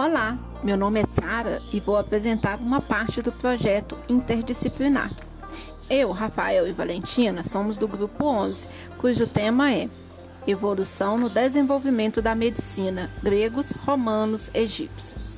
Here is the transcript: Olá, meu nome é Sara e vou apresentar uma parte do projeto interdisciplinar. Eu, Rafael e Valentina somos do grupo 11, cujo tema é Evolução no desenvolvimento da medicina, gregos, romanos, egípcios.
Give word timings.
Olá, 0.00 0.38
meu 0.62 0.76
nome 0.76 1.00
é 1.00 1.04
Sara 1.10 1.60
e 1.72 1.80
vou 1.80 1.96
apresentar 1.96 2.60
uma 2.60 2.80
parte 2.80 3.20
do 3.20 3.32
projeto 3.32 3.98
interdisciplinar. 4.08 5.10
Eu, 5.90 6.12
Rafael 6.12 6.68
e 6.68 6.72
Valentina 6.72 7.42
somos 7.42 7.78
do 7.78 7.88
grupo 7.88 8.24
11, 8.24 8.68
cujo 8.96 9.26
tema 9.26 9.72
é 9.72 9.90
Evolução 10.46 11.18
no 11.18 11.28
desenvolvimento 11.28 12.22
da 12.22 12.32
medicina, 12.32 13.10
gregos, 13.24 13.72
romanos, 13.72 14.48
egípcios. 14.54 15.37